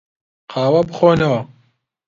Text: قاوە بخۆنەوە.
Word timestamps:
قاوە 0.51 0.81
بخۆنەوە. 0.89 1.41